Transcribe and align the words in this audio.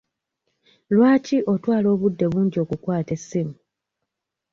Lwaki 0.93 1.37
otwala 1.53 1.87
obudde 1.95 2.25
bungi 2.31 2.57
okukwata 2.63 3.11
essimu? 3.17 3.55